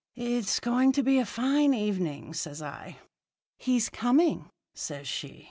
[0.15, 2.97] "'It's going to be a fine evening,' says I.
[3.59, 5.39] "'He's coming,' says she.